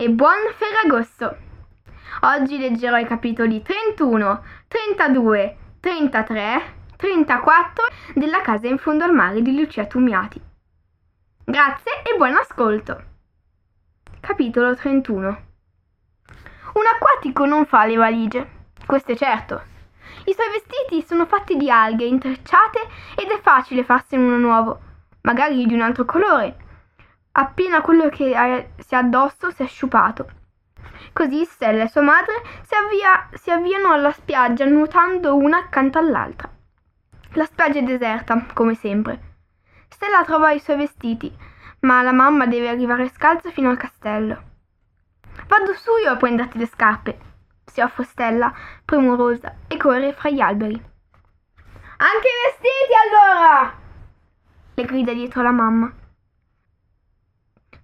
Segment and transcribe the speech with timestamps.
[0.00, 1.36] e buon Ferragosto!
[2.22, 6.62] Oggi leggerò i capitoli 31, 32, 33,
[6.96, 7.84] 34
[8.14, 10.40] della casa in fondo al mare di Lucia Tumiati.
[11.44, 13.02] Grazie e buon ascolto!
[14.20, 18.50] Capitolo 31 Un acquatico non fa le valigie,
[18.86, 19.60] questo è certo.
[20.24, 22.78] I suoi vestiti sono fatti di alghe intrecciate
[23.16, 24.80] ed è facile farsene uno nuovo,
[25.20, 26.68] magari di un altro colore
[27.32, 30.28] Appena quello che si ha addosso si è sciupato.
[31.12, 36.50] Così Stella e sua madre si, avvia, si avviano alla spiaggia nuotando una accanto all'altra.
[37.34, 39.28] La spiaggia è deserta, come sempre.
[39.88, 41.32] Stella trova i suoi vestiti,
[41.80, 44.48] ma la mamma deve arrivare scalza fino al castello.
[45.46, 47.18] Vado su io a prenderti le scarpe,
[47.64, 48.52] si offre Stella,
[48.84, 50.74] premurosa, e corre fra gli alberi.
[50.74, 53.78] Anche i vestiti allora!
[54.74, 55.92] le grida dietro la mamma.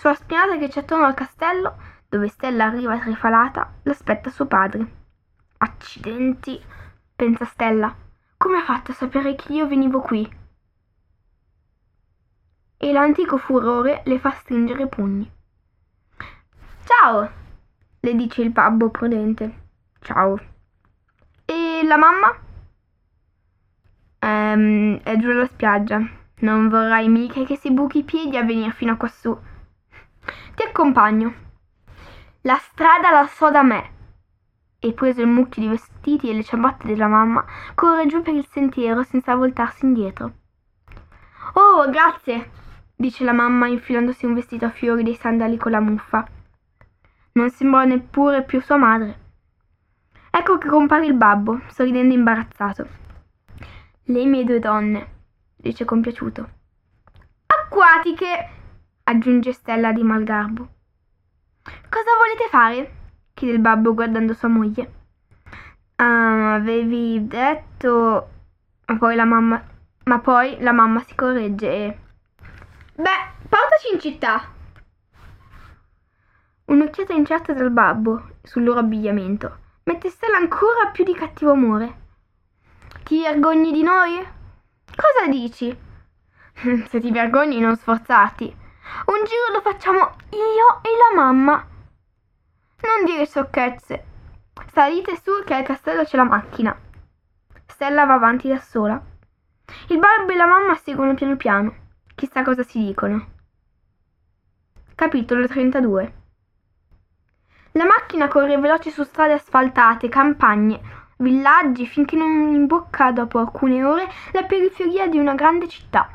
[0.00, 1.76] Sulla spianata che c'è attorno al castello,
[2.08, 4.86] dove Stella arriva trifalata, l'aspetta suo padre.
[5.58, 6.58] Accidenti,
[7.14, 7.94] pensa Stella.
[8.38, 10.26] Come ha fatto a sapere che io venivo qui?
[12.78, 15.30] E l'antico furore le fa stringere i pugni.
[16.84, 17.30] Ciao,
[18.00, 19.64] le dice il babbo prudente.
[20.00, 20.40] Ciao.
[21.44, 22.38] E la mamma?
[24.20, 26.00] Ehm, è giù alla spiaggia.
[26.36, 29.38] Non vorrai mica che si buchi i piedi a venire fino a quassù.
[30.60, 31.32] Ti accompagno.
[32.42, 33.90] La strada la so da me.
[34.78, 37.42] E preso il mucchio di vestiti e le ciabatte della mamma,
[37.74, 40.32] corre giù per il sentiero senza voltarsi indietro.
[41.54, 42.50] Oh, grazie,
[42.94, 46.28] dice la mamma infilandosi un vestito a fiori dei sandali con la muffa.
[47.32, 49.18] Non sembra neppure più sua madre.
[50.30, 52.86] Ecco che compare il babbo, sorridendo imbarazzato.
[54.02, 55.08] Le mie due donne,
[55.56, 56.48] dice compiaciuto.
[57.46, 58.59] Acquatiche,
[59.10, 60.68] aggiunge Stella di malgarbo.
[61.62, 62.94] Cosa volete fare?
[63.34, 64.92] chiede il babbo guardando sua moglie.
[65.96, 68.28] Ah, avevi detto.
[68.86, 69.62] Ma poi la mamma.
[70.04, 71.98] Ma poi la mamma si corregge e.
[72.94, 74.42] Beh, portaci in città.
[76.66, 81.98] Un'occhiata incerta del babbo sul loro abbigliamento mette Stella ancora più di cattivo umore.
[83.02, 84.24] Ti vergogni di noi?
[84.94, 85.76] Cosa dici?
[86.88, 88.56] Se ti vergogni non sforzarti.
[89.06, 89.98] Un giro lo facciamo
[90.30, 91.66] io e la mamma.
[92.82, 94.04] Non dire sciocchezze.
[94.72, 96.78] Salite su che al castello c'è la macchina.
[97.66, 99.00] Stella va avanti da sola.
[99.88, 101.74] Il babbo e la mamma seguono piano piano.
[102.14, 103.28] Chissà cosa si dicono.
[104.94, 106.14] Capitolo 32
[107.72, 110.80] La macchina corre veloce su strade asfaltate, campagne,
[111.16, 116.10] villaggi, finché non imbocca dopo alcune ore la periferia di una grande città.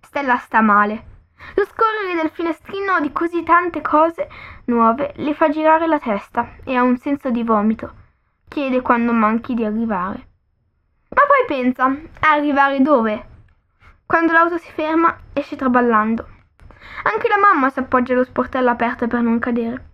[0.00, 1.12] Stella sta male.
[1.54, 4.28] Lo scorrere del finestrino di così tante cose
[4.64, 7.92] nuove le fa girare la testa e ha un senso di vomito.
[8.48, 10.28] Chiede quando manchi di arrivare.
[11.08, 13.26] Ma poi pensa, arrivare dove?
[14.06, 16.28] Quando l'auto si ferma, esce traballando.
[17.04, 19.90] Anche la mamma si appoggia allo sportello aperto per non cadere.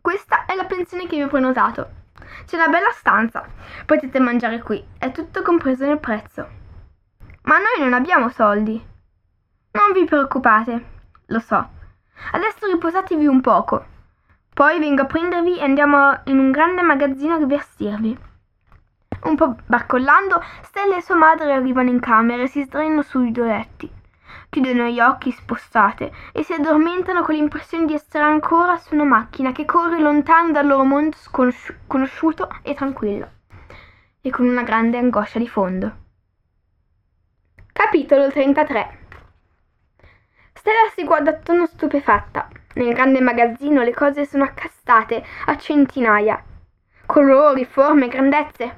[0.00, 2.02] Questa è la pensione che vi ho prenotato.
[2.46, 3.46] C'è una bella stanza.
[3.86, 4.84] Potete mangiare qui.
[4.98, 6.48] È tutto compreso nel prezzo.
[7.42, 8.92] Ma noi non abbiamo soldi.
[9.76, 10.84] Non vi preoccupate,
[11.26, 11.68] lo so.
[12.30, 13.84] Adesso riposatevi un poco.
[14.54, 18.16] Poi vengo a prendervi e andiamo in un grande magazzino a vestirvi.
[19.24, 23.48] Un po' barcollando, Stella e sua madre arrivano in camera e si sdraiano sui due
[23.48, 23.90] letti.
[24.48, 29.50] Chiudono gli occhi spostate e si addormentano con l'impressione di essere ancora su una macchina
[29.50, 33.28] che corre lontano dal loro mondo sconosciuto e tranquillo,
[34.20, 35.96] e con una grande angoscia di fondo.
[37.72, 39.02] Capitolo 33
[40.64, 42.48] Stella si guarda attorno stupefatta.
[42.76, 46.42] Nel grande magazzino le cose sono accastate a centinaia.
[47.04, 48.74] Colori, forme, grandezze.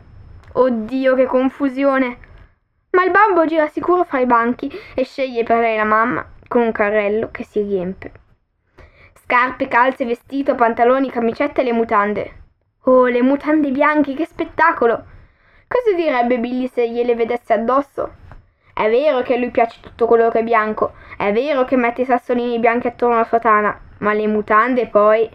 [0.55, 2.19] Oddio, che confusione!
[2.91, 6.63] Ma il babbo gira sicuro fra i banchi e sceglie per lei la mamma con
[6.63, 8.11] un carrello che si riempie.
[9.23, 12.33] Scarpe, calze, vestito, pantaloni, camicette e le mutande.
[12.87, 15.05] Oh, le mutande bianche, che spettacolo!
[15.69, 18.25] Cosa direbbe Billy se gliele vedesse addosso?
[18.79, 22.03] È vero che a lui piace tutto quello che è bianco, è vero che mette
[22.03, 25.27] i sassolini bianchi attorno alla sua tana, ma le mutande poi.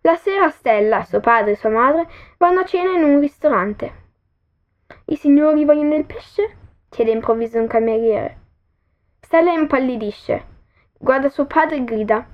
[0.00, 2.08] La sera Stella, suo padre e sua madre
[2.38, 3.92] vanno a cena in un ristorante.
[5.04, 6.56] I signori vogliono del pesce?
[6.88, 8.38] chiede improvviso un cameriere.
[9.20, 10.44] Stella impallidisce.
[10.96, 12.26] Guarda suo padre e grida.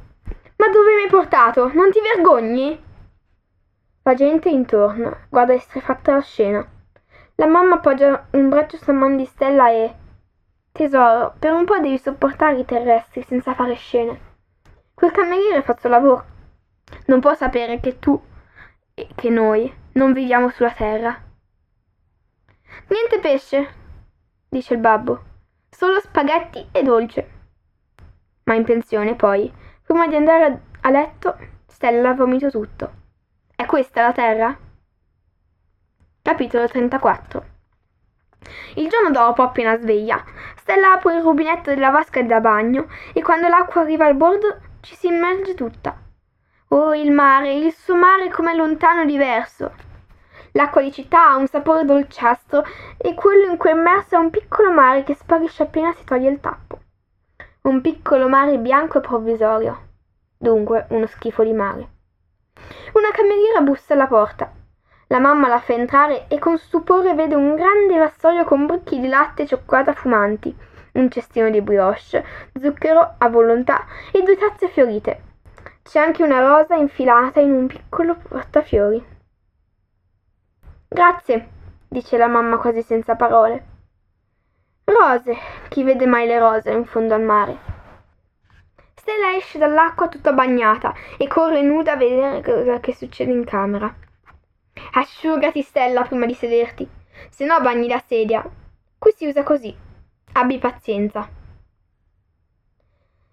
[0.58, 1.72] Ma dove mi hai portato?
[1.72, 2.84] Non ti vergogni?
[4.04, 6.75] La gente intorno guarda estrefatta la scena.
[7.38, 9.94] La mamma appoggia un braccio sulla mano di Stella e...
[10.72, 14.20] Tesoro, per un po' devi sopportare i terrestri senza fare scene.
[14.94, 16.24] Quel cameriere fa il suo lavoro.
[17.06, 18.18] Non può sapere che tu
[18.94, 21.14] e che noi non viviamo sulla terra.
[22.88, 23.68] Niente pesce,
[24.48, 25.22] dice il babbo.
[25.68, 27.30] Solo spaghetti e dolce.
[28.44, 29.52] Ma in pensione poi,
[29.82, 31.36] prima di andare a letto,
[31.66, 32.92] Stella vomito tutto.
[33.54, 34.65] È questa la terra?
[36.26, 37.44] Capitolo 34
[38.74, 40.24] Il giorno dopo, appena sveglia,
[40.56, 44.96] Stella apre il rubinetto della vasca da bagno e quando l'acqua arriva al bordo ci
[44.96, 45.96] si immerge tutta.
[46.70, 49.72] Oh, il mare, il suo mare com'è lontano e diverso.
[50.50, 52.64] L'acqua di città ha un sapore dolciastro
[52.96, 56.30] e quello in cui è immerso è un piccolo mare che sparisce appena si toglie
[56.30, 56.80] il tappo.
[57.62, 59.90] Un piccolo mare bianco e provvisorio.
[60.36, 61.88] Dunque, uno schifo di mare.
[62.94, 64.64] Una cameriera bussa alla porta.
[65.08, 69.06] La mamma la fa entrare e con stupore vede un grande vassoio con bricchi di
[69.06, 70.54] latte e cioccolata fumanti,
[70.94, 72.24] un cestino di brioche,
[72.60, 75.22] zucchero a volontà e due tazze fiorite.
[75.82, 79.04] C'è anche una rosa infilata in un piccolo portafiori.
[80.88, 81.48] Grazie,
[81.86, 83.64] dice la mamma quasi senza parole.
[84.82, 85.36] Rose,
[85.68, 87.58] chi vede mai le rose in fondo al mare?
[88.94, 93.94] Stella esce dall'acqua tutta bagnata e corre nuda a vedere cosa che succede in camera.
[94.98, 96.88] Asciugati, Stella, prima di sederti,
[97.28, 98.42] se no bagni la sedia.
[98.98, 99.76] Qui si usa così.
[100.32, 101.28] Abbi pazienza.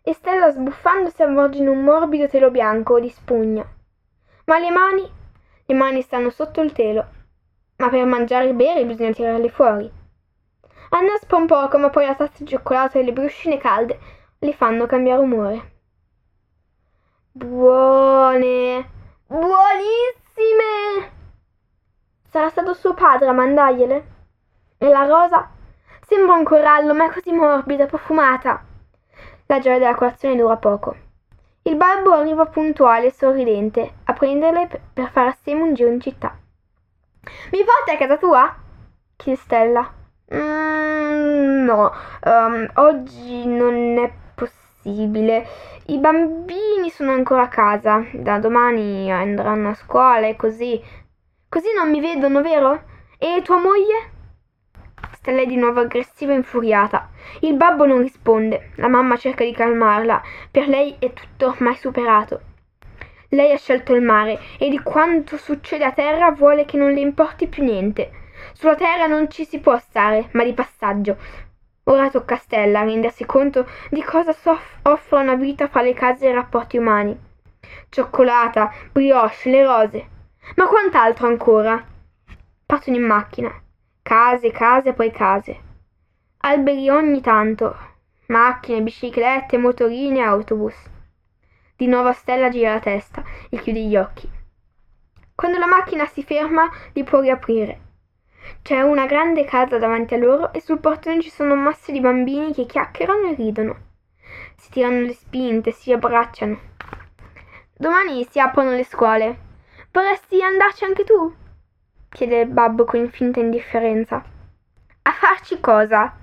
[0.02, 3.66] E Stella sbuffando si avvolge in un morbido telo bianco di spugna.
[4.44, 5.10] Ma le mani?
[5.66, 7.08] Le mani stanno sotto il telo.
[7.78, 9.90] Ma per mangiare e bere bisogna tirarle fuori.
[10.90, 13.98] Annaspa un poco, ma poi la tazza di cioccolato e le briochine calde
[14.38, 15.72] le fanno cambiare umore.
[17.32, 18.90] Buone!
[19.28, 20.83] Buonissime!
[22.34, 24.06] Sarà stato suo padre a mandargliele?
[24.80, 25.52] E la rosa?
[26.02, 28.60] Sembra un corallo, ma è così morbida, profumata.
[29.46, 30.96] La gioia della colazione dura poco.
[31.62, 36.36] Il babbo arriva puntuale e sorridente a prenderle per fare assieme un giro in città.
[37.52, 38.56] Mi porti a casa tua?
[39.16, 39.94] chiede Stella.
[40.34, 41.94] Mm, no,
[42.26, 45.48] um, oggi non è possibile.
[45.86, 48.04] I bambini sono ancora a casa.
[48.12, 51.02] Da domani andranno a scuola e così.
[51.54, 52.82] Così non mi vedono, vero?
[53.20, 54.10] E tua moglie?
[55.12, 57.12] Stella è di nuovo aggressiva e infuriata.
[57.42, 58.72] Il babbo non risponde.
[58.78, 60.20] La mamma cerca di calmarla.
[60.50, 62.42] Per lei è tutto ormai superato.
[63.30, 67.02] Lei ha scelto il mare e di quanto succede a terra vuole che non le
[67.02, 68.10] importi più niente.
[68.54, 71.18] Sulla terra non ci si può stare, ma di passaggio.
[71.84, 76.26] Ora tocca a Stella rendersi conto di cosa soff- offre una vita fra le case
[76.26, 77.16] e i rapporti umani.
[77.90, 80.13] Cioccolata, brioche, le rose.
[80.56, 81.84] Ma quant'altro ancora?
[82.66, 83.52] Partono in macchina.
[84.02, 85.60] Case, case, poi case.
[86.38, 87.76] Alberi ogni tanto.
[88.28, 90.76] Macchine, biciclette, motorini e autobus.
[91.76, 94.30] Di nuovo Stella gira la testa e chiude gli occhi.
[95.34, 97.80] Quando la macchina si ferma, li può riaprire.
[98.62, 102.54] C'è una grande casa davanti a loro e sul portone ci sono masse di bambini
[102.54, 103.78] che chiacchierano e ridono.
[104.58, 106.60] Si tirano le spinte, si abbracciano.
[107.76, 109.43] Domani si aprono le scuole.
[109.94, 111.32] Vorresti andarci anche tu?
[112.10, 114.24] chiede il babbo con finta indifferenza.
[115.04, 116.18] A farci cosa?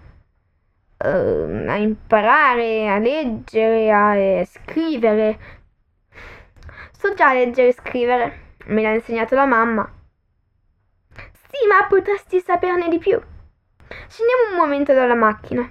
[0.99, 5.39] Uh, a imparare a leggere, a eh, scrivere.
[6.91, 9.89] So già leggere e scrivere, me l'ha insegnato la mamma.
[11.15, 13.21] Sì, ma potresti saperne di più.
[14.09, 15.69] Scendiamo un momento dalla macchina.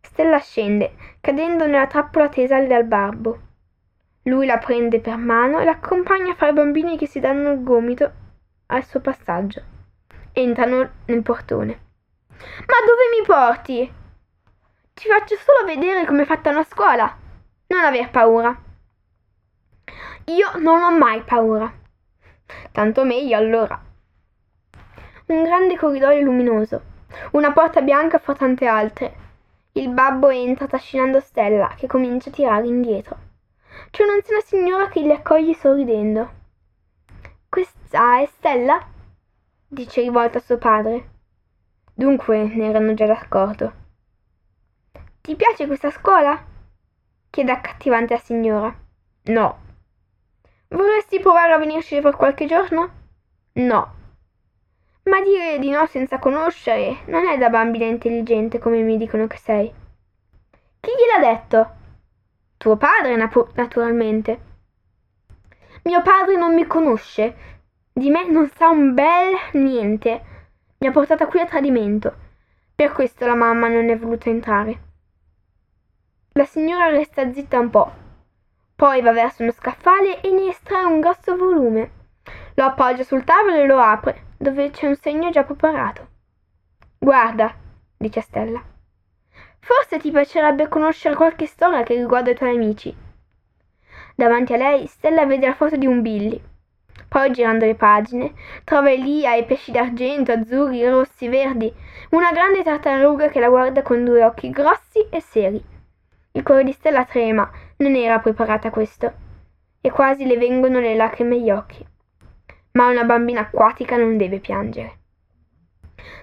[0.00, 3.46] Stella scende, cadendo nella trappola tesa dal babbo.
[4.28, 8.12] Lui la prende per mano e l'accompagna fra i bambini che si danno il gomito
[8.66, 9.62] al suo passaggio.
[10.32, 11.80] Entrano nel portone.
[12.36, 13.92] Ma dove mi porti?
[14.92, 17.16] Ti faccio solo vedere come è fatta una scuola.
[17.68, 18.54] Non aver paura.
[20.26, 21.72] Io non ho mai paura.
[22.70, 23.82] Tanto meglio allora.
[25.28, 26.82] Un grande corridoio luminoso,
[27.30, 29.14] una porta bianca fra tante altre.
[29.72, 33.27] Il babbo entra trascinando Stella, che comincia a tirare indietro.
[33.90, 36.30] C'è un'anziana signora che li accoglie sorridendo.
[37.48, 38.86] Questa è Stella?
[39.66, 41.10] dice rivolta a suo padre.
[41.94, 43.72] Dunque ne erano già d'accordo.
[45.20, 46.44] Ti piace questa scuola?
[47.30, 48.74] chiede accattivante la signora.
[49.24, 49.58] No.
[50.68, 52.90] Vorresti provare a venirci per qualche giorno?
[53.52, 53.94] No.
[55.04, 59.38] Ma dire di no senza conoscere non è da bambina intelligente come mi dicono che
[59.38, 59.72] sei.
[60.80, 61.76] Chi gliel'ha detto?
[62.58, 64.40] Tuo padre, natu- naturalmente.
[65.84, 67.36] Mio padre non mi conosce.
[67.92, 70.24] Di me non sa un bel niente.
[70.78, 72.12] Mi ha portata qui a tradimento.
[72.74, 74.82] Per questo la mamma non è voluta entrare.
[76.32, 77.92] La signora resta zitta un po'.
[78.74, 81.90] Poi va verso uno scaffale e ne estrae un grosso volume.
[82.54, 86.08] Lo appoggia sul tavolo e lo apre, dove c'è un segno già preparato.
[86.98, 87.54] Guarda,
[87.96, 88.60] dice Stella.
[89.60, 92.94] Forse ti piacerebbe conoscere qualche storia che riguarda i tuoi amici.
[94.14, 96.40] Davanti a lei Stella vede la foto di un Billy.
[97.08, 98.34] Poi, girando le pagine,
[98.64, 101.72] trova Elia e pesci d'argento, azzurri, rossi, verdi,
[102.10, 105.62] una grande tartaruga che la guarda con due occhi grossi e seri.
[106.32, 109.12] Il cuore di Stella trema, non era preparata a questo,
[109.80, 111.86] e quasi le vengono le lacrime agli occhi.
[112.72, 114.97] Ma una bambina acquatica non deve piangere.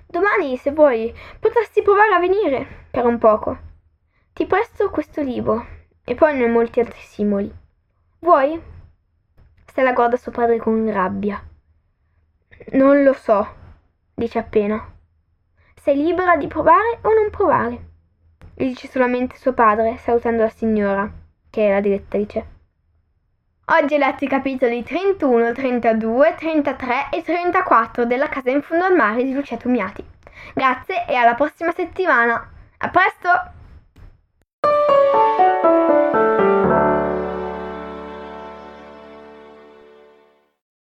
[0.05, 3.57] Domani, se vuoi, potresti provare a venire per un poco.
[4.33, 5.65] Ti presto questo libro
[6.03, 7.53] e poi ne ho molti altri simili.
[8.19, 8.61] Vuoi?
[9.65, 11.43] Stella guarda suo padre con rabbia.
[12.71, 13.47] Non lo so,
[14.13, 14.93] dice appena.
[15.75, 17.89] Sei libera di provare o non provare?
[18.55, 21.11] Gli dice solamente suo padre, salutando la signora,
[21.49, 22.54] che è la direttrice.
[23.67, 28.93] Oggi hai letto i capitoli 31, 32, 33 e 34 della Casa in fondo al
[28.93, 30.05] mare di Lucia Tumiati.
[30.53, 32.47] Grazie e alla prossima settimana.
[32.77, 33.53] A presto!